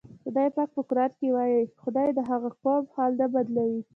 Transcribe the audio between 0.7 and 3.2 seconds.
په قرآن کې وایي: "خدای د هغه قوم حال